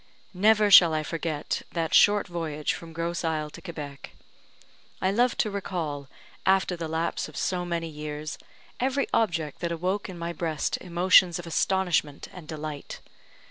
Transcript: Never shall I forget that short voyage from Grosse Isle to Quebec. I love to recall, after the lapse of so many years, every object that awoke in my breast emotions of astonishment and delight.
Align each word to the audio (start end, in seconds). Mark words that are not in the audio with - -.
Never 0.33 0.71
shall 0.71 0.95
I 0.95 1.03
forget 1.03 1.61
that 1.73 1.93
short 1.93 2.27
voyage 2.27 2.73
from 2.73 2.91
Grosse 2.91 3.23
Isle 3.23 3.51
to 3.51 3.61
Quebec. 3.61 4.13
I 4.99 5.11
love 5.11 5.37
to 5.37 5.51
recall, 5.51 6.07
after 6.43 6.75
the 6.75 6.87
lapse 6.87 7.29
of 7.29 7.37
so 7.37 7.65
many 7.65 7.87
years, 7.87 8.39
every 8.79 9.05
object 9.13 9.59
that 9.59 9.71
awoke 9.71 10.09
in 10.09 10.17
my 10.17 10.33
breast 10.33 10.77
emotions 10.81 11.37
of 11.37 11.45
astonishment 11.45 12.27
and 12.33 12.47
delight. 12.47 12.99